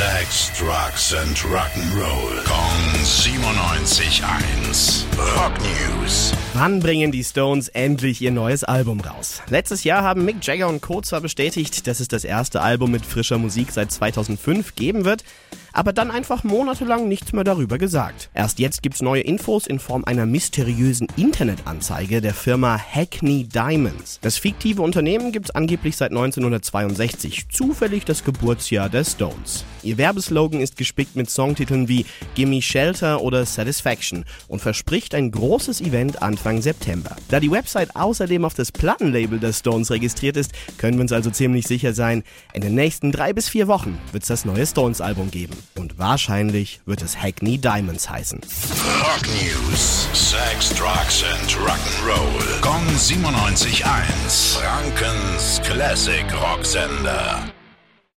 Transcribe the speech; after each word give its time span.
Sex, 0.00 0.56
Drugs 0.58 1.12
and 1.12 1.36
Rock'n'Roll. 1.36 2.42
Kong 2.46 3.04
97.1. 3.04 5.04
Rock 5.36 5.52
News. 5.60 6.32
Wann 6.54 6.80
bringen 6.80 7.12
die 7.12 7.22
Stones 7.22 7.68
endlich 7.68 8.22
ihr 8.22 8.30
neues 8.30 8.64
Album 8.64 9.00
raus? 9.00 9.42
Letztes 9.50 9.84
Jahr 9.84 10.02
haben 10.02 10.24
Mick 10.24 10.36
Jagger 10.40 10.68
und 10.68 10.80
Co. 10.80 11.02
zwar 11.02 11.20
bestätigt, 11.20 11.86
dass 11.86 12.00
es 12.00 12.08
das 12.08 12.24
erste 12.24 12.62
Album 12.62 12.92
mit 12.92 13.04
frischer 13.04 13.36
Musik 13.36 13.72
seit 13.72 13.92
2005 13.92 14.74
geben 14.74 15.04
wird, 15.04 15.22
aber 15.72 15.92
dann 15.92 16.10
einfach 16.10 16.44
monatelang 16.44 17.08
nichts 17.08 17.32
mehr 17.32 17.44
darüber 17.44 17.78
gesagt. 17.78 18.30
Erst 18.34 18.58
jetzt 18.58 18.82
gibt's 18.82 19.02
neue 19.02 19.22
Infos 19.22 19.66
in 19.66 19.78
Form 19.78 20.04
einer 20.04 20.26
mysteriösen 20.26 21.08
Internetanzeige 21.16 22.20
der 22.20 22.34
Firma 22.34 22.78
Hackney 22.78 23.44
Diamonds. 23.44 24.18
Das 24.20 24.36
fiktive 24.38 24.82
Unternehmen 24.82 25.32
gibt's 25.32 25.50
angeblich 25.50 25.96
seit 25.96 26.10
1962, 26.10 27.48
zufällig 27.48 28.04
das 28.04 28.24
Geburtsjahr 28.24 28.88
der 28.88 29.04
Stones. 29.04 29.64
Ihr 29.82 29.98
Werbeslogan 29.98 30.60
ist 30.60 30.76
gespickt 30.76 31.16
mit 31.16 31.30
Songtiteln 31.30 31.88
wie 31.88 32.04
Gimme 32.34 32.60
Shelter 32.62 33.22
oder 33.22 33.46
Satisfaction 33.46 34.24
und 34.48 34.60
verspricht 34.60 35.14
ein 35.14 35.30
großes 35.30 35.80
Event 35.80 36.22
Anfang 36.22 36.60
September. 36.60 37.16
Da 37.28 37.40
die 37.40 37.50
Website 37.50 37.96
außerdem 37.96 38.44
auf 38.44 38.54
das 38.54 38.72
Plattenlabel 38.72 39.38
der 39.38 39.52
Stones 39.52 39.90
registriert 39.90 40.36
ist, 40.36 40.52
können 40.78 40.98
wir 40.98 41.02
uns 41.02 41.12
also 41.12 41.30
ziemlich 41.30 41.66
sicher 41.66 41.94
sein, 41.94 42.22
in 42.52 42.62
den 42.62 42.74
nächsten 42.74 43.12
drei 43.12 43.32
bis 43.32 43.48
vier 43.48 43.68
Wochen 43.68 43.98
wird's 44.12 44.28
das 44.28 44.44
neue 44.44 44.66
Stones-Album 44.66 45.30
geben. 45.30 45.56
Und 45.76 45.98
wahrscheinlich 45.98 46.80
wird 46.86 47.02
es 47.02 47.16
Hackney 47.16 47.58
Diamonds 47.58 48.08
heißen. 48.08 48.40
Rock 48.40 49.26
News. 49.42 50.08
Sex, 50.12 50.70
Drugs 50.70 51.24
and 51.24 51.50
Rock'n'Roll. 51.56 52.60
Kong 52.60 52.86
97.1. 52.96 54.58
Frankens 54.58 55.60
Classic 55.64 56.24
Rocksender. 56.32 57.50